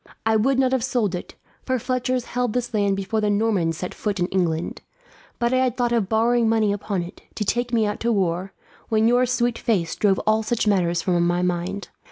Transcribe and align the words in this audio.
I 0.25 0.35
would 0.35 0.57
not 0.57 0.71
have 0.71 0.83
sold 0.83 1.13
it, 1.13 1.35
for 1.63 1.77
Fletchers 1.77 2.25
held 2.25 2.53
this 2.53 2.73
land 2.73 2.95
before 2.95 3.21
the 3.21 3.29
Normans 3.29 3.77
set 3.77 3.93
foot 3.93 4.19
in 4.19 4.25
England; 4.29 4.81
but 5.37 5.53
I 5.53 5.57
had 5.57 5.77
thoughts 5.77 5.93
of 5.93 6.09
borrowing 6.09 6.49
money 6.49 6.73
upon 6.73 7.03
it, 7.03 7.21
to 7.35 7.45
take 7.45 7.71
me 7.71 7.85
out 7.85 7.99
to 7.99 8.07
the 8.07 8.11
war, 8.13 8.51
when 8.89 9.07
your 9.07 9.27
sweet 9.27 9.59
face 9.59 9.95
drove 9.95 10.17
all 10.25 10.41
such 10.41 10.65
matters 10.65 11.03
from 11.03 11.27
my 11.27 11.43
mind. 11.43 11.89